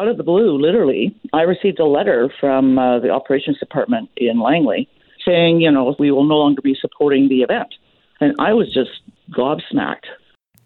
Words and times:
Out 0.00 0.08
of 0.08 0.16
the 0.16 0.22
blue, 0.22 0.58
literally, 0.58 1.14
I 1.34 1.42
received 1.42 1.78
a 1.78 1.84
letter 1.84 2.32
from 2.40 2.78
uh, 2.78 2.98
the 3.00 3.10
operations 3.10 3.58
department 3.58 4.08
in 4.16 4.40
Langley 4.40 4.88
saying, 5.26 5.60
you 5.60 5.70
know, 5.70 5.94
we 5.98 6.10
will 6.10 6.24
no 6.24 6.36
longer 6.36 6.62
be 6.62 6.74
supporting 6.80 7.28
the 7.28 7.42
event. 7.42 7.74
And 8.20 8.34
I 8.38 8.54
was 8.54 8.72
just 8.72 8.90
gobsmacked. 9.36 10.06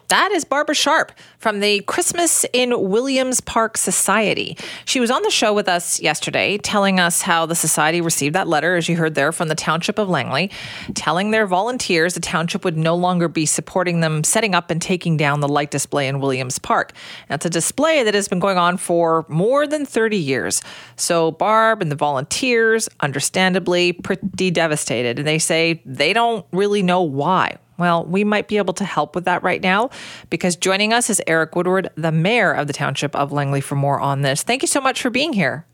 That 0.09 0.31
is 0.31 0.45
Barbara 0.45 0.73
Sharp 0.73 1.11
from 1.37 1.59
the 1.59 1.81
Christmas 1.81 2.45
in 2.53 2.89
Williams 2.89 3.41
Park 3.41 3.75
Society. 3.75 4.57
She 4.85 5.01
was 5.01 5.11
on 5.11 5.21
the 5.23 5.29
show 5.29 5.53
with 5.53 5.67
us 5.67 5.99
yesterday, 5.99 6.57
telling 6.57 6.97
us 6.97 7.21
how 7.21 7.45
the 7.45 7.55
society 7.55 7.99
received 7.99 8.33
that 8.33 8.47
letter, 8.47 8.77
as 8.77 8.87
you 8.87 8.95
heard 8.95 9.15
there, 9.15 9.33
from 9.33 9.49
the 9.49 9.55
Township 9.55 9.99
of 9.99 10.07
Langley, 10.07 10.49
telling 10.93 11.31
their 11.31 11.45
volunteers 11.45 12.13
the 12.13 12.21
township 12.21 12.63
would 12.63 12.77
no 12.77 12.95
longer 12.95 13.27
be 13.27 13.45
supporting 13.45 13.99
them 13.99 14.23
setting 14.23 14.55
up 14.55 14.71
and 14.71 14.81
taking 14.81 15.17
down 15.17 15.41
the 15.41 15.49
light 15.49 15.71
display 15.71 16.07
in 16.07 16.21
Williams 16.21 16.57
Park. 16.57 16.93
That's 17.27 17.45
a 17.45 17.49
display 17.49 18.03
that 18.03 18.13
has 18.13 18.29
been 18.29 18.39
going 18.39 18.57
on 18.57 18.77
for 18.77 19.25
more 19.27 19.67
than 19.67 19.85
30 19.85 20.15
years. 20.15 20.61
So 20.95 21.31
Barb 21.31 21.81
and 21.81 21.91
the 21.91 21.97
volunteers, 21.97 22.87
understandably, 23.01 23.91
pretty 23.91 24.51
devastated. 24.51 25.19
And 25.19 25.27
they 25.27 25.39
say 25.39 25.81
they 25.85 26.13
don't 26.13 26.45
really 26.53 26.81
know 26.81 27.01
why. 27.01 27.57
Well, 27.77 28.05
we 28.05 28.23
might 28.23 28.47
be 28.47 28.57
able 28.57 28.73
to 28.75 28.85
help 28.85 29.15
with 29.15 29.25
that 29.25 29.43
right 29.43 29.61
now 29.61 29.89
because 30.29 30.55
joining 30.55 30.93
us 30.93 31.09
is 31.09 31.21
Eric 31.27 31.55
Woodward, 31.55 31.89
the 31.95 32.11
mayor 32.11 32.51
of 32.51 32.67
the 32.67 32.73
township 32.73 33.15
of 33.15 33.31
Langley, 33.31 33.61
for 33.61 33.75
more 33.75 33.99
on 33.99 34.21
this. 34.21 34.43
Thank 34.43 34.61
you 34.63 34.67
so 34.67 34.81
much 34.81 35.01
for 35.01 35.09
being 35.09 35.33
here. 35.33 35.65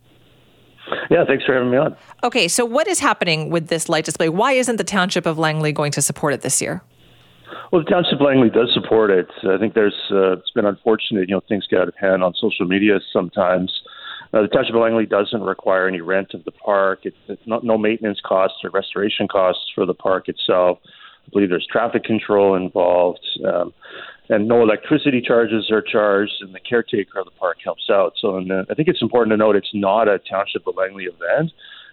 Yeah, 1.10 1.24
thanks 1.26 1.46
for 1.46 1.54
having 1.54 1.72
me 1.72 1.78
on. 1.78 1.96
Okay, 2.24 2.48
so 2.48 2.66
what 2.66 2.88
is 2.88 3.00
happening 3.00 3.50
with 3.50 3.68
this 3.68 3.88
light 3.88 4.06
display? 4.06 4.30
Why 4.30 4.54
isn't 4.54 4.76
the 4.76 4.84
township 4.84 5.26
of 5.26 5.40
Langley 5.40 5.72
going 5.72 5.92
to 5.94 6.02
support 6.02 6.34
it 6.34 6.42
this 6.42 6.62
year? 6.62 6.82
Well, 7.72 7.84
the 7.84 7.90
township 7.90 8.16
of 8.16 8.22
Langley 8.22 8.50
does 8.50 8.72
support 8.74 9.10
it. 9.10 9.28
I 9.50 9.58
think 9.58 9.74
there's 9.74 9.96
uh, 10.12 10.34
it's 10.34 10.52
been 10.52 10.66
unfortunate, 10.66 11.30
you 11.30 11.36
know, 11.36 11.42
things 11.48 11.66
get 11.70 11.82
out 11.82 11.88
of 11.88 11.96
hand 11.96 12.24
on 12.24 12.34
social 12.36 12.68
media 12.68 13.00
sometimes. 13.12 13.72
Uh, 14.34 14.42
the 14.42 14.48
township 14.48 14.76
of 14.76 14.82
Langley 14.82 15.06
doesn't 15.06 15.42
require 15.42 15.88
any 15.88 16.02
rent 16.02 16.34
of 16.34 16.44
the 16.44 16.52
park. 16.52 17.00
It's, 17.04 17.18
it's 17.28 17.46
not 17.46 17.64
no 17.64 17.78
maintenance 17.78 18.20
costs 18.26 18.58
or 18.64 18.72
restoration 18.72 19.28
costs 19.28 19.72
for 19.74 19.86
the 19.86 19.94
park 19.94 20.28
itself. 20.28 20.80
I 21.26 21.30
believe 21.32 21.50
there's 21.50 21.68
traffic 21.72 22.04
control 22.04 22.56
involved, 22.56 23.26
um, 23.46 23.74
and 24.30 24.48
no 24.48 24.62
electricity 24.62 25.22
charges 25.22 25.72
are 25.72 25.82
charged, 25.82 26.34
and 26.42 26.54
the 26.54 26.60
caretaker 26.60 27.20
of 27.20 27.26
the 27.26 27.32
park 27.32 27.58
helps 27.64 27.90
out. 27.90 28.14
So, 28.20 28.40
the, 28.40 28.66
I 28.70 28.74
think 28.74 28.88
it's 28.88 29.02
important 29.02 29.32
to 29.32 29.38
note 29.38 29.56
it's 29.56 29.72
not 29.74 30.08
a 30.08 30.20
Township 30.20 30.68
of 30.68 30.76
Langley 30.76 31.06
event, 31.06 31.52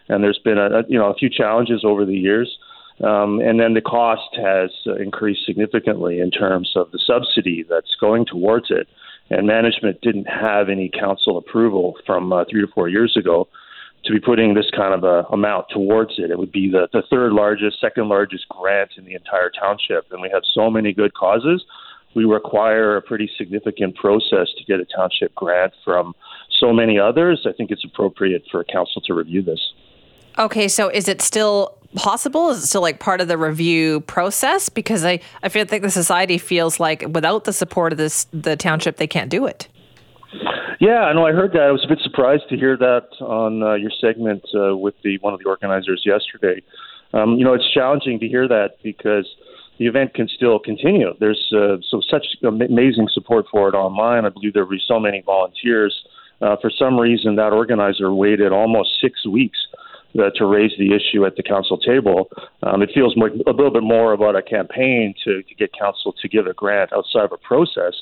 and 0.09 0.23
there's 0.23 0.41
been 0.45 0.59
a, 0.59 0.81
a 0.81 0.83
you 0.89 0.99
know 0.99 1.11
a 1.11 1.15
few 1.15 1.31
challenges 1.31 1.85
over 1.85 2.05
the 2.05 2.17
years. 2.17 2.59
Um, 3.03 3.41
and 3.41 3.59
then 3.59 3.73
the 3.73 3.81
cost 3.81 4.37
has 4.37 4.71
uh, 4.87 4.97
increased 4.97 5.47
significantly 5.47 6.21
in 6.21 6.31
terms 6.31 6.73
of 6.77 6.91
the 6.91 6.99
subsidy 6.99 7.65
that's 7.69 7.97
going 7.99 8.27
towards 8.27 8.67
it. 8.71 8.89
And 9.31 9.47
management 9.47 10.03
didn't 10.03 10.27
have 10.27 10.69
any 10.69 10.91
council 10.91 11.39
approval 11.39 11.95
from 12.05 12.31
uh, 12.33 12.45
three 12.51 12.61
to 12.61 12.67
four 12.67 12.89
years 12.89 13.17
ago 13.17 13.49
to 14.05 14.13
be 14.13 14.21
putting 14.21 14.55
this 14.55 14.71
kind 14.75 14.95
of 14.95 15.05
a 15.05 15.27
amount 15.33 15.67
towards 15.71 16.19
it. 16.19 16.31
It 16.31 16.39
would 16.39 16.53
be 16.53 16.71
the, 16.71 16.89
the 16.93 17.03
third 17.11 17.33
largest, 17.33 17.81
second 17.81 18.09
largest 18.09 18.49
grant 18.49 18.93
in 18.97 19.05
the 19.05 19.15
entire 19.15 19.51
township. 19.51 20.11
And 20.11 20.23
we 20.23 20.31
have 20.33 20.43
so 20.55 20.71
many 20.71 20.93
good 20.93 21.15
causes. 21.15 21.65
We 22.15 22.25
require 22.25 22.97
a 22.97 23.03
pretty 23.03 23.31
significant 23.37 23.97
process 23.97 24.49
to 24.57 24.65
get 24.67 24.81
a 24.81 24.85
township 24.85 25.35
grant 25.35 25.73
from 25.85 26.15
so 26.59 26.73
many 26.73 26.99
others. 26.99 27.47
I 27.47 27.53
think 27.53 27.71
it's 27.71 27.85
appropriate 27.85 28.45
for 28.51 28.61
a 28.61 28.65
council 28.65 29.01
to 29.03 29.15
review 29.15 29.43
this. 29.43 29.73
Okay, 30.39 30.69
so 30.69 30.89
is 30.89 31.09
it 31.09 31.21
still 31.21 31.77
possible? 31.95 32.51
Is 32.51 32.63
it 32.63 32.67
still 32.67 32.83
like 32.83 33.01
part 33.01 33.21
of 33.21 33.29
the 33.29 33.37
review 33.37 34.01
process? 34.01 34.69
Because 34.69 35.05
I, 35.05 35.21
I 35.43 35.49
feel 35.49 35.67
like 35.71 35.83
the 35.83 35.91
society 35.91 36.39
feels 36.39 36.81
like 36.81 37.05
without 37.09 37.45
the 37.45 37.53
support 37.53 37.93
of 37.93 37.99
this 37.99 38.27
the 38.33 38.57
township, 38.57 38.97
they 38.97 39.07
can't 39.07 39.31
do 39.31 39.47
it. 39.47 39.69
Yeah, 40.81 41.01
I 41.01 41.13
know. 41.13 41.27
I 41.27 41.33
heard 41.33 41.53
that. 41.53 41.61
I 41.61 41.71
was 41.71 41.85
a 41.85 41.89
bit 41.89 42.01
surprised 42.03 42.45
to 42.49 42.57
hear 42.57 42.75
that 42.79 43.09
on 43.21 43.63
uh, 43.63 43.75
your 43.75 43.91
segment 44.01 44.43
uh, 44.55 44.75
with 44.75 44.95
the 45.05 45.19
one 45.19 45.35
of 45.35 45.41
the 45.41 45.47
organizers 45.47 46.03
yesterday. 46.07 46.63
Um, 47.13 47.35
you 47.35 47.45
know, 47.45 47.53
it's 47.53 47.71
challenging 47.75 48.19
to 48.19 48.27
hear 48.27 48.49
that 48.49 48.77
because 48.83 49.29
the 49.79 49.87
event 49.87 50.15
can 50.15 50.27
still 50.27 50.59
continue. 50.59 51.13
There's 51.21 51.53
uh, 51.55 51.77
so 51.87 52.01
such 52.11 52.25
amazing 52.43 53.09
support 53.13 53.45
for 53.51 53.69
it 53.69 53.75
online. 53.75 54.25
I 54.25 54.31
believe 54.31 54.55
there 54.55 54.65
be 54.65 54.81
so 54.89 54.99
many 54.99 55.21
volunteers. 55.21 55.95
Uh, 56.41 56.57
for 56.63 56.71
some 56.71 56.99
reason, 56.99 57.37
that 57.37 57.53
organizer 57.53 58.15
waited 58.15 58.51
almost 58.51 59.03
six 59.03 59.27
weeks 59.27 59.59
uh, 60.19 60.31
to 60.37 60.47
raise 60.47 60.73
the 60.79 60.95
issue 60.95 61.27
at 61.27 61.37
the 61.37 61.43
council 61.43 61.77
table. 61.77 62.31
Um, 62.63 62.81
it 62.81 62.89
feels 62.95 63.15
more, 63.19 63.29
a 63.29 63.53
little 63.53 63.71
bit 63.71 63.83
more 63.83 64.15
about 64.15 64.35
a 64.35 64.41
campaign 64.41 65.13
to, 65.25 65.43
to 65.43 65.55
get 65.57 65.73
council 65.79 66.15
to 66.23 66.29
give 66.29 66.47
a 66.47 66.55
grant 66.55 66.91
outside 66.95 67.25
of 67.25 67.33
a 67.33 67.37
process 67.37 67.93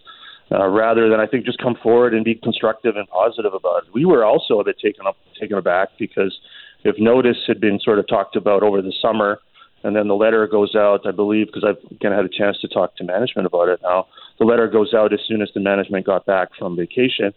uh, 0.51 0.67
rather 0.69 1.09
than 1.09 1.21
I 1.21 1.27
think 1.27 1.45
just 1.45 1.59
come 1.59 1.77
forward 1.83 2.15
and 2.15 2.25
be 2.25 2.35
constructive 2.35 2.97
and 2.97 3.09
positive 3.09 3.53
about 3.55 3.85
it. 3.85 3.93
We 3.93 4.05
were 4.05 4.25
also 4.25 4.61
a 4.61 4.65
bit 4.65 4.79
taken 4.79 5.07
up, 5.07 5.17
taken 5.39 5.59
aback 5.59 5.91
because 5.99 6.39
if 6.85 6.99
notice 6.99 7.39
had 7.47 7.61
been 7.61 7.81
sort 7.81 7.99
of 7.99 8.07
talked 8.07 8.37
about 8.37 8.63
over 8.63 8.81
the 8.81 8.93
summer, 9.03 9.41
and 9.85 9.95
then 9.95 10.09
the 10.09 10.15
letter 10.15 10.47
goes 10.47 10.75
out, 10.75 11.07
I 11.07 11.13
believe, 11.13 11.47
because 11.47 11.65
I've 11.65 11.91
again 11.93 12.13
had 12.13 12.25
a 12.25 12.29
chance 12.29 12.59
to 12.61 12.69
talk 12.69 12.97
to 12.97 13.05
management 13.05 13.47
about 13.47 13.69
it 13.69 13.81
now. 13.83 14.07
The 14.39 14.45
letter 14.45 14.69
goes 14.69 14.95
out 14.95 15.13
as 15.13 15.21
soon 15.27 15.43
as 15.43 15.51
the 15.55 15.61
management 15.61 16.07
got 16.07 16.27
back 16.27 16.49
from 16.59 16.77
vacation. 16.77 17.33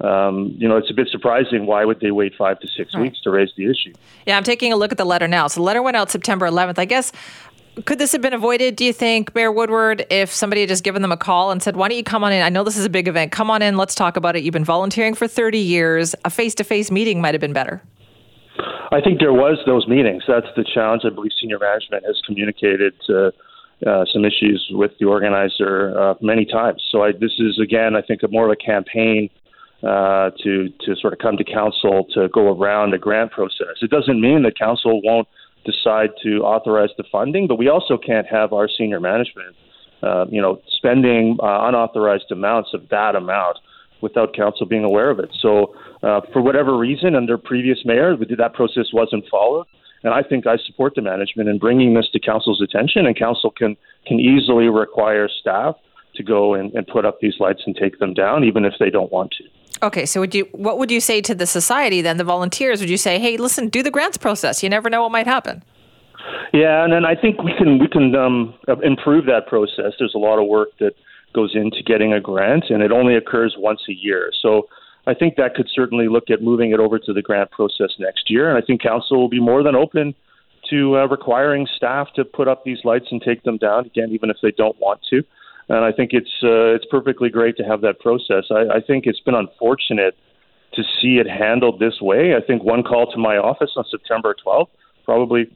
Um, 0.00 0.54
you 0.58 0.68
know, 0.68 0.76
it's 0.76 0.90
a 0.90 0.94
bit 0.94 1.08
surprising. 1.08 1.64
Why 1.64 1.84
would 1.86 2.00
they 2.00 2.10
wait 2.10 2.34
five 2.36 2.60
to 2.60 2.68
six 2.68 2.94
right. 2.94 3.02
weeks 3.02 3.20
to 3.22 3.30
raise 3.30 3.50
the 3.56 3.64
issue? 3.64 3.94
Yeah, 4.26 4.36
I'm 4.36 4.44
taking 4.44 4.72
a 4.72 4.76
look 4.76 4.92
at 4.92 4.98
the 4.98 5.06
letter 5.06 5.26
now. 5.26 5.46
So 5.46 5.60
the 5.60 5.64
letter 5.64 5.82
went 5.82 5.96
out 5.96 6.10
September 6.10 6.46
11th. 6.46 6.78
I 6.78 6.84
guess 6.84 7.12
could 7.84 7.98
this 7.98 8.12
have 8.12 8.22
been 8.22 8.32
avoided, 8.32 8.76
do 8.76 8.84
you 8.84 8.92
think, 8.92 9.34
Mayor 9.34 9.52
Woodward, 9.52 10.06
if 10.08 10.32
somebody 10.32 10.62
had 10.62 10.68
just 10.68 10.82
given 10.82 11.02
them 11.02 11.12
a 11.12 11.16
call 11.16 11.50
and 11.50 11.62
said, 11.62 11.76
why 11.76 11.88
don't 11.88 11.98
you 11.98 12.04
come 12.04 12.24
on 12.24 12.32
in? 12.32 12.42
I 12.42 12.48
know 12.48 12.64
this 12.64 12.76
is 12.76 12.86
a 12.86 12.90
big 12.90 13.06
event. 13.06 13.32
Come 13.32 13.50
on 13.50 13.60
in. 13.60 13.76
Let's 13.76 13.94
talk 13.94 14.16
about 14.16 14.34
it. 14.34 14.42
You've 14.42 14.52
been 14.52 14.64
volunteering 14.64 15.14
for 15.14 15.28
30 15.28 15.58
years. 15.58 16.14
A 16.24 16.30
face 16.30 16.54
to 16.56 16.64
face 16.64 16.90
meeting 16.90 17.20
might 17.20 17.34
have 17.34 17.40
been 17.40 17.52
better. 17.52 17.82
I 18.92 19.00
think 19.02 19.20
there 19.20 19.32
was 19.32 19.58
those 19.66 19.86
meetings. 19.88 20.22
That's 20.26 20.46
the 20.56 20.64
challenge. 20.64 21.02
I 21.04 21.10
believe 21.10 21.32
senior 21.38 21.58
management 21.58 22.04
has 22.06 22.20
communicated 22.24 22.94
uh, 23.10 23.30
uh, 23.86 24.04
some 24.10 24.24
issues 24.24 24.66
with 24.70 24.92
the 24.98 25.06
organizer 25.06 25.98
uh, 25.98 26.14
many 26.22 26.46
times. 26.46 26.82
So 26.90 27.02
I, 27.02 27.12
this 27.12 27.32
is 27.38 27.58
again, 27.62 27.94
I 27.94 28.00
think, 28.00 28.20
more 28.30 28.46
of 28.46 28.50
a 28.50 28.56
campaign 28.56 29.28
uh, 29.82 30.30
to 30.42 30.68
to 30.80 30.96
sort 30.96 31.12
of 31.12 31.18
come 31.18 31.36
to 31.36 31.44
council 31.44 32.06
to 32.14 32.28
go 32.28 32.58
around 32.58 32.92
the 32.92 32.98
grant 32.98 33.32
process. 33.32 33.76
It 33.82 33.90
doesn't 33.90 34.20
mean 34.20 34.44
that 34.44 34.58
council 34.58 35.02
won't 35.02 35.28
decide 35.66 36.10
to 36.22 36.42
authorize 36.42 36.90
the 36.96 37.04
funding, 37.12 37.46
but 37.46 37.56
we 37.56 37.68
also 37.68 37.98
can't 37.98 38.26
have 38.26 38.52
our 38.52 38.68
senior 38.68 39.00
management, 39.00 39.54
uh, 40.02 40.24
you 40.30 40.40
know, 40.40 40.60
spending 40.78 41.36
uh, 41.42 41.66
unauthorized 41.68 42.30
amounts 42.30 42.70
of 42.72 42.88
that 42.90 43.14
amount 43.14 43.58
without 44.00 44.34
council 44.34 44.66
being 44.66 44.84
aware 44.84 45.10
of 45.10 45.18
it. 45.18 45.30
So, 45.40 45.74
uh, 46.02 46.20
for 46.32 46.40
whatever 46.40 46.78
reason, 46.78 47.14
under 47.14 47.36
previous 47.36 47.78
mayor, 47.84 48.16
that 48.16 48.54
process 48.54 48.86
wasn't 48.92 49.24
followed. 49.30 49.66
And 50.02 50.14
I 50.14 50.22
think 50.22 50.46
I 50.46 50.56
support 50.58 50.94
the 50.94 51.02
management 51.02 51.48
in 51.48 51.58
bringing 51.58 51.94
this 51.94 52.08
to 52.12 52.20
council's 52.20 52.60
attention, 52.62 53.06
and 53.06 53.18
council 53.18 53.50
can 53.50 53.76
can 54.06 54.20
easily 54.20 54.68
require 54.68 55.28
staff 55.28 55.74
to 56.14 56.22
go 56.22 56.54
and, 56.54 56.72
and 56.74 56.86
put 56.86 57.04
up 57.04 57.20
these 57.20 57.34
lights 57.40 57.62
and 57.66 57.74
take 57.74 57.98
them 57.98 58.14
down, 58.14 58.44
even 58.44 58.64
if 58.64 58.74
they 58.78 58.90
don't 58.90 59.10
want 59.10 59.32
to. 59.38 59.44
Okay, 59.82 60.06
so 60.06 60.20
would 60.20 60.34
you 60.34 60.48
what 60.52 60.78
would 60.78 60.90
you 60.90 61.00
say 61.00 61.20
to 61.20 61.34
the 61.34 61.46
society 61.46 62.00
then, 62.00 62.16
the 62.16 62.24
volunteers? 62.24 62.80
Would 62.80 62.90
you 62.90 62.96
say, 62.96 63.18
"Hey, 63.18 63.36
listen, 63.36 63.68
do 63.68 63.82
the 63.82 63.90
grants 63.90 64.16
process. 64.16 64.62
You 64.62 64.68
never 64.68 64.88
know 64.88 65.02
what 65.02 65.12
might 65.12 65.26
happen." 65.26 65.62
Yeah, 66.52 66.82
and 66.82 66.92
then 66.92 67.04
I 67.04 67.14
think 67.14 67.42
we 67.42 67.52
can 67.56 67.78
we 67.78 67.88
can 67.88 68.14
um, 68.14 68.54
improve 68.82 69.26
that 69.26 69.46
process. 69.46 69.92
There's 69.98 70.14
a 70.14 70.18
lot 70.18 70.38
of 70.38 70.46
work 70.46 70.70
that 70.80 70.92
goes 71.34 71.54
into 71.54 71.82
getting 71.82 72.14
a 72.14 72.20
grant, 72.20 72.70
and 72.70 72.82
it 72.82 72.90
only 72.90 73.16
occurs 73.16 73.54
once 73.58 73.82
a 73.88 73.92
year. 73.92 74.30
So 74.40 74.68
I 75.06 75.12
think 75.12 75.36
that 75.36 75.54
could 75.54 75.68
certainly 75.72 76.08
look 76.08 76.30
at 76.30 76.42
moving 76.42 76.72
it 76.72 76.80
over 76.80 76.98
to 76.98 77.12
the 77.12 77.22
grant 77.22 77.50
process 77.50 77.90
next 77.98 78.30
year, 78.30 78.48
and 78.48 78.56
I 78.56 78.66
think 78.66 78.80
council 78.80 79.18
will 79.18 79.28
be 79.28 79.40
more 79.40 79.62
than 79.62 79.74
open 79.74 80.14
to 80.70 80.96
uh, 80.96 81.06
requiring 81.06 81.68
staff 81.76 82.08
to 82.16 82.24
put 82.24 82.48
up 82.48 82.64
these 82.64 82.78
lights 82.84 83.06
and 83.10 83.20
take 83.20 83.42
them 83.42 83.58
down 83.58 83.86
again, 83.86 84.10
even 84.10 84.30
if 84.30 84.36
they 84.42 84.50
don't 84.50 84.78
want 84.80 85.00
to 85.10 85.22
and 85.68 85.84
I 85.84 85.92
think 85.92 86.10
it's 86.12 86.30
uh, 86.42 86.74
it's 86.74 86.86
perfectly 86.90 87.28
great 87.28 87.56
to 87.56 87.64
have 87.64 87.80
that 87.80 87.98
process. 88.00 88.44
I, 88.50 88.76
I 88.76 88.80
think 88.86 89.04
it's 89.06 89.20
been 89.20 89.34
unfortunate 89.34 90.14
to 90.74 90.82
see 91.00 91.18
it 91.18 91.26
handled 91.26 91.80
this 91.80 92.00
way. 92.00 92.34
I 92.36 92.44
think 92.44 92.62
one 92.62 92.82
call 92.82 93.10
to 93.10 93.18
my 93.18 93.36
office 93.36 93.70
on 93.76 93.84
September 93.90 94.34
12th 94.46 94.68
probably 95.04 95.50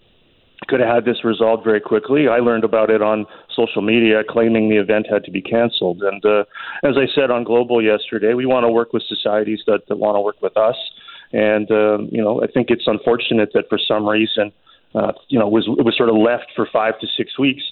could 0.69 0.81
have 0.81 0.89
had 0.89 1.05
this 1.05 1.25
resolved 1.25 1.65
very 1.65 1.81
quickly. 1.81 2.29
I 2.29 2.39
learned 2.39 2.65
about 2.65 2.91
it 2.91 3.03
on 3.03 3.27
social 3.55 3.83
media, 3.83 4.23
claiming 4.29 4.69
the 4.69 4.77
event 4.77 5.07
had 5.11 5.25
to 5.25 5.31
be 5.31 5.41
canceled. 5.41 6.03
And 6.03 6.25
uh, 6.25 6.45
as 6.85 6.97
I 6.97 7.07
said 7.15 7.31
on 7.31 7.45
Global 7.45 7.83
yesterday, 7.83 8.35
we 8.35 8.47
want 8.47 8.65
to 8.65 8.71
work 8.71 8.93
with 8.93 9.03
societies 9.09 9.61
that, 9.67 9.81
that 9.89 9.97
want 9.97 10.17
to 10.17 10.21
work 10.21 10.41
with 10.43 10.57
us. 10.57 10.77
And 11.33 11.71
um, 11.71 12.09
you 12.11 12.23
know, 12.23 12.43
I 12.43 12.47
think 12.47 12.69
it's 12.71 12.87
unfortunate 12.87 13.51
that 13.55 13.69
for 13.69 13.79
some 13.79 14.07
reason, 14.07 14.53
uh, 14.95 15.13
you 15.29 15.39
know, 15.39 15.49
was 15.49 15.69
it 15.79 15.85
was 15.85 15.97
sort 15.97 16.09
of 16.09 16.17
left 16.17 16.47
for 16.57 16.69
five 16.73 16.99
to 17.01 17.07
six 17.17 17.39
weeks 17.39 17.63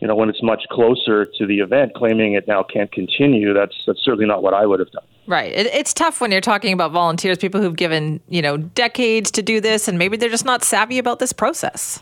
you 0.00 0.06
know, 0.06 0.14
when 0.14 0.28
it's 0.28 0.42
much 0.42 0.62
closer 0.70 1.24
to 1.24 1.46
the 1.46 1.58
event, 1.58 1.94
claiming 1.94 2.34
it 2.34 2.46
now 2.46 2.62
can't 2.62 2.90
continue, 2.92 3.52
that's 3.52 3.74
that's 3.86 4.00
certainly 4.04 4.26
not 4.26 4.42
what 4.42 4.54
I 4.54 4.64
would 4.64 4.78
have 4.80 4.90
done. 4.90 5.04
Right. 5.26 5.52
It, 5.52 5.66
it's 5.66 5.92
tough 5.92 6.20
when 6.20 6.30
you're 6.30 6.40
talking 6.40 6.72
about 6.72 6.92
volunteers, 6.92 7.38
people 7.38 7.60
who've 7.60 7.76
given 7.76 8.20
you 8.28 8.40
know 8.40 8.56
decades 8.56 9.30
to 9.32 9.42
do 9.42 9.60
this, 9.60 9.88
and 9.88 9.98
maybe 9.98 10.16
they're 10.16 10.28
just 10.28 10.44
not 10.44 10.62
savvy 10.62 10.98
about 10.98 11.18
this 11.18 11.32
process. 11.32 12.00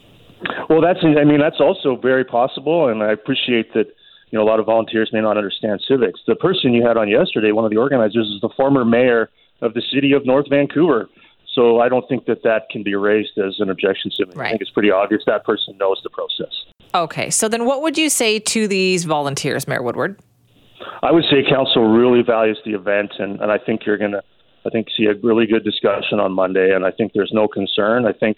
Well, 0.69 0.81
that's 0.81 1.01
I 1.03 1.25
mean 1.25 1.41
that's 1.41 1.61
also 1.61 1.97
very 1.97 2.25
possible, 2.25 2.89
and 2.89 3.03
I 3.03 3.13
appreciate 3.13 3.73
that. 3.75 3.87
You 4.31 4.41
know, 4.41 4.45
a 4.45 4.49
lot 4.49 4.59
of 4.59 4.67
volunteers 4.67 5.11
may 5.13 5.21
not 5.21 5.39
understand 5.39 5.81
civics. 5.87 6.19
The 6.27 6.35
person 6.35 6.75
you 6.75 6.85
had 6.85 6.97
on 6.97 7.09
yesterday, 7.09 7.53
one 7.53 7.65
of 7.65 7.71
the 7.71 7.77
organizers, 7.77 8.27
is 8.27 8.41
the 8.41 8.49
former 8.57 8.85
mayor 8.85 9.31
of 9.63 9.73
the 9.75 9.83
city 9.95 10.13
of 10.13 10.27
North 10.27 10.47
Vancouver. 10.51 11.09
So 11.57 11.81
I 11.81 11.89
don't 11.89 12.07
think 12.07 12.27
that 12.27 12.43
that 12.45 12.69
can 12.71 12.83
be 12.83 12.95
raised 12.95 13.39
as 13.39 13.57
an 13.61 13.71
objection 13.71 14.11
to 14.19 14.27
me. 14.27 14.33
Right. 14.37 14.47
I 14.47 14.51
think 14.51 14.61
it's 14.61 14.71
pretty 14.71 14.91
obvious 14.91 15.23
that 15.27 15.45
person 15.45 15.77
knows 15.79 15.99
the 16.05 16.11
process. 16.11 16.55
Okay, 16.95 17.31
so 17.31 17.49
then 17.49 17.65
what 17.65 17.81
would 17.81 17.97
you 17.97 18.11
say 18.11 18.39
to 18.39 18.69
these 18.69 19.05
volunteers, 19.05 19.67
Mayor 19.67 19.83
Woodward? 19.83 20.21
I 21.03 21.11
would 21.11 21.25
say 21.25 21.43
council 21.49 21.89
really 21.89 22.23
values 22.23 22.59
the 22.65 22.73
event, 22.73 23.13
and, 23.19 23.41
and 23.41 23.51
I 23.51 23.57
think 23.57 23.87
you're 23.87 23.97
going 23.97 24.13
to, 24.13 24.23
I 24.67 24.71
think, 24.71 24.89
see 24.95 25.07
a 25.07 25.15
really 25.23 25.47
good 25.47 25.65
discussion 25.65 26.21
on 26.21 26.33
Monday. 26.33 26.75
And 26.75 26.85
I 26.85 26.91
think 26.91 27.13
there's 27.15 27.33
no 27.33 27.49
concern. 27.49 28.05
I 28.05 28.13
think 28.13 28.37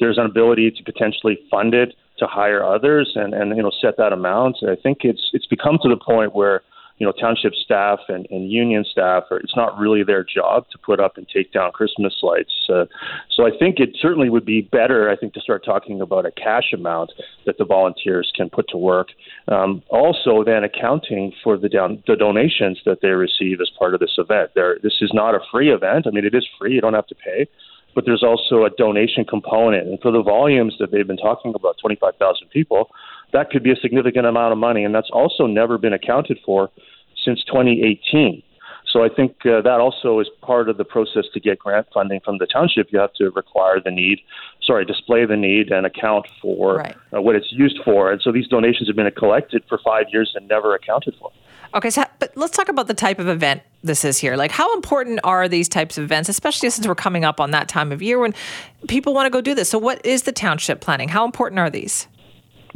there's 0.00 0.18
an 0.18 0.26
ability 0.26 0.72
to 0.72 0.82
potentially 0.82 1.38
fund 1.48 1.72
it 1.72 1.94
to 2.18 2.26
hire 2.26 2.64
others 2.64 3.12
and, 3.14 3.32
and 3.34 3.56
you 3.56 3.62
know 3.62 3.70
set 3.80 3.96
that 3.98 4.12
amount. 4.12 4.56
I 4.62 4.74
think 4.74 4.98
it's 5.02 5.30
it's 5.32 5.46
become 5.46 5.78
to 5.82 5.88
the 5.88 5.96
point 5.96 6.34
where 6.34 6.62
you 6.98 7.06
know 7.06 7.12
township 7.12 7.54
staff 7.54 7.98
and, 8.08 8.26
and 8.30 8.50
union 8.50 8.84
staff 8.84 9.24
are 9.30 9.38
it's 9.38 9.56
not 9.56 9.78
really 9.78 10.02
their 10.02 10.24
job 10.24 10.64
to 10.70 10.78
put 10.78 11.00
up 11.00 11.16
and 11.16 11.28
take 11.28 11.52
down 11.52 11.72
Christmas 11.72 12.14
lights. 12.22 12.52
Uh, 12.68 12.86
so 13.30 13.46
I 13.46 13.50
think 13.58 13.78
it 13.78 13.90
certainly 14.00 14.30
would 14.30 14.44
be 14.44 14.62
better 14.62 15.10
I 15.10 15.16
think 15.16 15.34
to 15.34 15.40
start 15.40 15.64
talking 15.64 16.00
about 16.00 16.26
a 16.26 16.30
cash 16.30 16.72
amount 16.72 17.12
that 17.44 17.58
the 17.58 17.64
volunteers 17.64 18.32
can 18.34 18.48
put 18.50 18.68
to 18.68 18.78
work. 18.78 19.08
Um, 19.48 19.82
also 19.90 20.42
then 20.44 20.64
accounting 20.64 21.32
for 21.42 21.56
the 21.56 21.68
down 21.68 22.02
the 22.06 22.16
donations 22.16 22.80
that 22.86 23.00
they 23.02 23.08
receive 23.08 23.60
as 23.60 23.70
part 23.78 23.94
of 23.94 24.00
this 24.00 24.14
event. 24.18 24.52
There 24.54 24.78
this 24.82 24.98
is 25.00 25.10
not 25.12 25.34
a 25.34 25.40
free 25.50 25.72
event. 25.72 26.06
I 26.06 26.10
mean 26.10 26.24
it 26.24 26.34
is 26.34 26.46
free. 26.58 26.74
You 26.74 26.80
don't 26.80 26.94
have 26.94 27.06
to 27.08 27.14
pay 27.14 27.48
but 27.96 28.04
there's 28.04 28.22
also 28.22 28.66
a 28.66 28.70
donation 28.76 29.24
component. 29.24 29.88
And 29.88 29.98
for 30.00 30.12
the 30.12 30.22
volumes 30.22 30.76
that 30.78 30.92
they've 30.92 31.06
been 31.06 31.16
talking 31.16 31.54
about, 31.54 31.78
25,000 31.80 32.48
people, 32.50 32.90
that 33.32 33.50
could 33.50 33.62
be 33.62 33.70
a 33.70 33.76
significant 33.76 34.26
amount 34.26 34.52
of 34.52 34.58
money. 34.58 34.84
And 34.84 34.94
that's 34.94 35.10
also 35.12 35.46
never 35.46 35.78
been 35.78 35.92
accounted 35.92 36.38
for 36.44 36.70
since 37.24 37.42
2018. 37.44 38.42
So 38.92 39.04
I 39.04 39.08
think 39.08 39.44
uh, 39.44 39.60
that 39.62 39.80
also 39.80 40.20
is 40.20 40.28
part 40.42 40.68
of 40.68 40.78
the 40.78 40.84
process 40.84 41.24
to 41.34 41.40
get 41.40 41.58
grant 41.58 41.86
funding 41.92 42.20
from 42.24 42.38
the 42.38 42.46
township. 42.46 42.92
You 42.92 43.00
have 43.00 43.12
to 43.14 43.30
require 43.30 43.80
the 43.80 43.90
need, 43.90 44.20
sorry, 44.62 44.84
display 44.84 45.26
the 45.26 45.36
need 45.36 45.70
and 45.70 45.84
account 45.84 46.26
for 46.40 46.76
Right. 46.76 46.96
uh, 47.14 47.20
what 47.20 47.34
it's 47.34 47.50
used 47.50 47.78
for. 47.84 48.10
And 48.12 48.22
so 48.22 48.32
these 48.32 48.46
donations 48.46 48.88
have 48.88 48.96
been 48.96 49.10
collected 49.12 49.64
for 49.68 49.78
five 49.84 50.06
years 50.12 50.32
and 50.34 50.48
never 50.48 50.74
accounted 50.74 51.14
for. 51.20 51.30
Okay, 51.74 51.90
so 51.90 52.04
but 52.20 52.32
let's 52.36 52.56
talk 52.56 52.68
about 52.68 52.86
the 52.86 52.94
type 52.94 53.18
of 53.18 53.28
event 53.28 53.60
this 53.82 54.04
is 54.04 54.18
here. 54.18 54.36
Like, 54.36 54.50
how 54.50 54.72
important 54.74 55.20
are 55.24 55.48
these 55.48 55.68
types 55.68 55.98
of 55.98 56.04
events, 56.04 56.28
especially 56.28 56.70
since 56.70 56.86
we're 56.86 56.94
coming 56.94 57.24
up 57.24 57.40
on 57.40 57.50
that 57.50 57.68
time 57.68 57.92
of 57.92 58.00
year 58.00 58.18
when 58.18 58.34
people 58.88 59.12
want 59.12 59.26
to 59.26 59.30
go 59.30 59.40
do 59.40 59.54
this? 59.54 59.68
So, 59.68 59.78
what 59.78 60.04
is 60.06 60.22
the 60.22 60.32
township 60.32 60.80
planning? 60.80 61.08
How 61.08 61.24
important 61.24 61.58
are 61.58 61.68
these? 61.68 62.06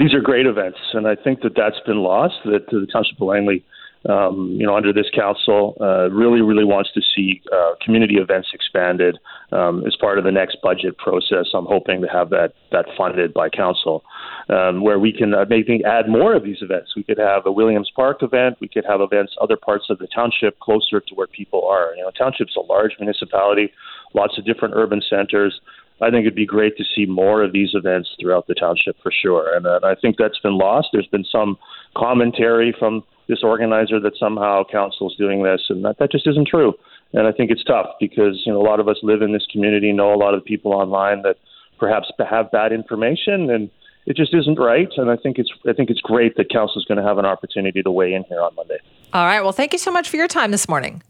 These 0.01 0.15
are 0.15 0.21
great 0.21 0.47
events, 0.47 0.79
and 0.95 1.07
I 1.07 1.15
think 1.15 1.43
that 1.43 1.53
that's 1.55 1.79
been 1.85 1.99
lost. 1.99 2.37
That 2.47 2.67
the 2.71 2.87
Township 2.91 3.21
of 3.21 3.29
Langley, 3.29 3.63
um, 4.09 4.57
you 4.59 4.67
know, 4.67 4.75
under 4.75 4.95
this 4.95 5.11
council, 5.15 5.77
uh, 5.79 6.09
really, 6.11 6.41
really 6.41 6.65
wants 6.65 6.91
to 6.95 7.03
see 7.15 7.43
uh, 7.53 7.73
community 7.85 8.15
events 8.15 8.49
expanded 8.55 9.19
um, 9.53 9.85
as 9.87 9.95
part 9.97 10.17
of 10.17 10.25
the 10.25 10.33
next 10.33 10.57
budget 10.63 10.97
process. 10.97 11.49
I'm 11.53 11.67
hoping 11.67 12.01
to 12.01 12.09
have 12.09 12.31
that 12.31 12.55
that 12.73 12.87
funded 12.97 13.35
by 13.35 13.51
council, 13.51 14.03
um, 14.49 14.83
where 14.83 14.99
we 14.99 15.13
can 15.13 15.35
uh, 15.35 15.45
maybe 15.51 15.85
add 15.85 16.09
more 16.09 16.35
of 16.35 16.45
these 16.45 16.63
events. 16.63 16.97
We 16.97 17.03
could 17.03 17.19
have 17.19 17.45
a 17.45 17.53
Williams 17.53 17.91
Park 17.95 18.23
event. 18.23 18.57
We 18.59 18.69
could 18.69 18.87
have 18.89 19.03
events 19.03 19.37
other 19.39 19.59
parts 19.59 19.91
of 19.91 19.99
the 19.99 20.09
township 20.15 20.59
closer 20.61 21.01
to 21.01 21.15
where 21.15 21.27
people 21.27 21.69
are. 21.69 21.95
You 21.95 22.05
know, 22.05 22.11
township's 22.17 22.57
a 22.57 22.61
large 22.61 22.93
municipality, 22.99 23.71
lots 24.15 24.39
of 24.39 24.47
different 24.47 24.73
urban 24.75 25.03
centers. 25.11 25.61
I 26.01 26.11
think 26.11 26.23
it'd 26.23 26.35
be 26.35 26.47
great 26.47 26.77
to 26.79 26.85
see 26.95 27.07
more 27.07 27.43
of 27.43 27.53
these 27.53 27.71
events 27.75 28.09
throughout 28.21 28.47
the 28.47 28.55
township 28.55 28.97
for 29.03 29.13
sure. 29.13 29.55
And 29.55 29.67
uh, 29.67 29.81
I 29.83 29.95
think 29.95 30.17
that's 30.19 30.39
been 30.39 30.57
lost. 30.57 30.89
There's 30.93 31.07
been 31.07 31.27
some 31.31 31.59
commentary 31.97 32.75
from 32.79 33.03
this 33.29 33.43
organizer 33.43 34.01
that 34.01 34.13
somehow 34.19 34.65
council's 34.71 35.17
doing 35.17 35.43
this, 35.43 35.63
and 35.69 35.85
that, 35.85 35.99
that 35.99 36.11
just 36.11 36.27
isn't 36.27 36.49
true. 36.49 36.75
And 37.13 37.27
I 37.27 37.33
think 37.33 37.51
it's 37.51 37.65
tough 37.65 37.87
because 37.99 38.43
you 38.45 38.53
know 38.53 38.61
a 38.61 38.67
lot 38.67 38.81
of 38.81 38.89
us 38.89 38.97
live 39.03 39.23
in 39.23 39.33
this 39.33 39.47
community, 39.51 39.93
know 39.93 40.13
a 40.13 40.17
lot 40.17 40.35
of 40.35 40.45
people 40.45 40.73
online 40.73 41.23
that 41.23 41.37
perhaps 41.79 42.11
have 42.19 42.51
bad 42.51 42.73
information, 42.73 43.51
and 43.51 43.71
it 44.07 44.17
just 44.17 44.35
isn't 44.35 44.59
right. 44.59 44.89
And 44.97 45.11
I 45.11 45.17
think 45.17 45.39
it's 45.39 45.51
I 45.69 45.73
think 45.73 45.91
it's 45.91 46.01
great 46.01 46.37
that 46.37 46.51
council's 46.51 46.85
going 46.85 46.99
to 46.99 47.05
have 47.05 47.19
an 47.19 47.27
opportunity 47.27 47.83
to 47.83 47.91
weigh 47.91 48.15
in 48.15 48.25
here 48.25 48.41
on 48.41 48.55
Monday. 48.55 48.79
All 49.13 49.25
right. 49.25 49.41
Well, 49.41 49.53
thank 49.53 49.73
you 49.73 49.79
so 49.79 49.91
much 49.91 50.09
for 50.09 50.17
your 50.17 50.29
time 50.29 50.51
this 50.51 50.69
morning. 50.69 51.03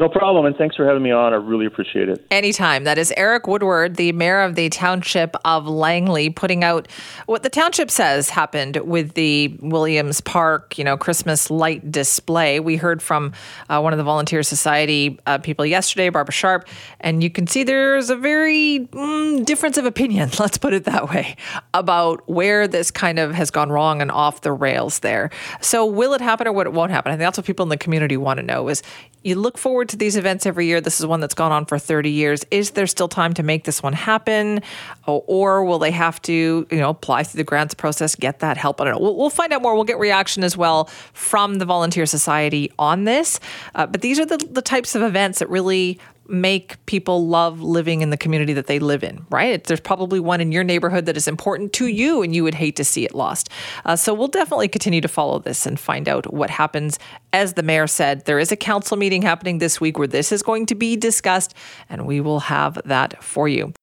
No 0.00 0.08
problem, 0.08 0.46
and 0.46 0.56
thanks 0.56 0.76
for 0.76 0.86
having 0.86 1.02
me 1.02 1.10
on. 1.10 1.34
I 1.34 1.36
really 1.36 1.66
appreciate 1.66 2.08
it. 2.08 2.24
Anytime. 2.30 2.84
That 2.84 2.96
is 2.96 3.12
Eric 3.18 3.46
Woodward, 3.46 3.96
the 3.96 4.12
mayor 4.12 4.40
of 4.40 4.54
the 4.54 4.70
township 4.70 5.36
of 5.44 5.68
Langley, 5.68 6.30
putting 6.30 6.64
out 6.64 6.88
what 7.26 7.42
the 7.42 7.50
township 7.50 7.90
says 7.90 8.30
happened 8.30 8.78
with 8.78 9.12
the 9.12 9.58
Williams 9.60 10.22
Park, 10.22 10.78
you 10.78 10.84
know, 10.84 10.96
Christmas 10.96 11.50
light 11.50 11.92
display. 11.92 12.60
We 12.60 12.76
heard 12.76 13.02
from 13.02 13.34
uh, 13.68 13.78
one 13.82 13.92
of 13.92 13.98
the 13.98 14.02
Volunteer 14.02 14.42
Society 14.42 15.18
uh, 15.26 15.36
people 15.36 15.66
yesterday, 15.66 16.08
Barbara 16.08 16.32
Sharp, 16.32 16.66
and 17.00 17.22
you 17.22 17.28
can 17.28 17.46
see 17.46 17.62
there's 17.62 18.08
a 18.08 18.16
very 18.16 18.88
mm, 18.92 19.44
difference 19.44 19.76
of 19.76 19.84
opinion, 19.84 20.30
let's 20.38 20.56
put 20.56 20.72
it 20.72 20.84
that 20.84 21.10
way, 21.10 21.36
about 21.74 22.26
where 22.26 22.66
this 22.66 22.90
kind 22.90 23.18
of 23.18 23.34
has 23.34 23.50
gone 23.50 23.68
wrong 23.68 24.00
and 24.00 24.10
off 24.10 24.40
the 24.40 24.52
rails 24.52 25.00
there. 25.00 25.28
So, 25.60 25.84
will 25.84 26.14
it 26.14 26.22
happen 26.22 26.48
or 26.48 26.54
what 26.54 26.66
it 26.66 26.72
won't 26.72 26.90
happen? 26.90 27.12
I 27.12 27.16
think 27.16 27.26
that's 27.26 27.36
what 27.36 27.44
people 27.44 27.64
in 27.64 27.68
the 27.68 27.76
community 27.76 28.16
want 28.16 28.38
to 28.38 28.42
know 28.42 28.68
is 28.68 28.82
you 29.22 29.34
look 29.34 29.58
forward 29.58 29.88
to 29.90 29.96
these 29.96 30.16
events 30.16 30.46
every 30.46 30.66
year. 30.66 30.80
This 30.80 31.00
is 31.00 31.06
one 31.06 31.20
that's 31.20 31.34
gone 31.34 31.52
on 31.52 31.66
for 31.66 31.78
30 31.78 32.10
years. 32.10 32.44
Is 32.50 32.70
there 32.70 32.86
still 32.86 33.08
time 33.08 33.34
to 33.34 33.42
make 33.42 33.64
this 33.64 33.82
one 33.82 33.92
happen? 33.92 34.62
Or, 35.06 35.22
or 35.26 35.64
will 35.64 35.78
they 35.78 35.90
have 35.90 36.20
to, 36.22 36.66
you 36.70 36.78
know, 36.78 36.90
apply 36.90 37.24
through 37.24 37.38
the 37.38 37.44
grants 37.44 37.74
process, 37.74 38.14
get 38.14 38.38
that 38.40 38.56
help? 38.56 38.80
I 38.80 38.84
don't 38.84 38.94
know. 38.94 39.00
We'll, 39.00 39.16
we'll 39.16 39.30
find 39.30 39.52
out 39.52 39.62
more. 39.62 39.74
We'll 39.74 39.84
get 39.84 39.98
reaction 39.98 40.42
as 40.42 40.56
well 40.56 40.86
from 41.12 41.56
the 41.56 41.64
Volunteer 41.64 42.06
Society 42.06 42.72
on 42.78 43.04
this. 43.04 43.40
Uh, 43.74 43.86
but 43.86 44.00
these 44.00 44.18
are 44.18 44.26
the, 44.26 44.38
the 44.50 44.62
types 44.62 44.94
of 44.94 45.02
events 45.02 45.40
that 45.40 45.50
really 45.50 45.98
make 46.30 46.84
people 46.86 47.26
love 47.26 47.60
living 47.60 48.02
in 48.02 48.10
the 48.10 48.16
community 48.16 48.52
that 48.52 48.66
they 48.66 48.78
live 48.78 49.02
in, 49.02 49.26
right? 49.30 49.62
There's 49.64 49.80
probably 49.80 50.20
one 50.20 50.40
in 50.40 50.52
your 50.52 50.64
neighborhood 50.64 51.06
that 51.06 51.16
is 51.16 51.26
important 51.26 51.72
to 51.74 51.86
you 51.86 52.22
and 52.22 52.34
you 52.34 52.44
would 52.44 52.54
hate 52.54 52.76
to 52.76 52.84
see 52.84 53.04
it 53.04 53.14
lost. 53.14 53.48
Uh, 53.84 53.96
so 53.96 54.14
we'll 54.14 54.28
definitely 54.28 54.68
continue 54.68 55.00
to 55.00 55.08
follow 55.08 55.38
this 55.38 55.66
and 55.66 55.78
find 55.78 56.08
out 56.08 56.32
what 56.32 56.50
happens. 56.50 56.98
As 57.32 57.54
the 57.54 57.62
mayor 57.62 57.86
said, 57.86 58.24
there 58.24 58.38
is 58.38 58.52
a 58.52 58.56
council 58.56 58.96
meeting 58.96 59.22
happening 59.22 59.58
this 59.58 59.80
week 59.80 59.98
where 59.98 60.08
this 60.08 60.32
is 60.32 60.42
going 60.42 60.66
to 60.66 60.74
be 60.74 60.96
discussed, 60.96 61.54
and 61.88 62.06
we 62.06 62.20
will 62.20 62.40
have 62.40 62.80
that 62.84 63.22
for 63.22 63.48
you. 63.48 63.72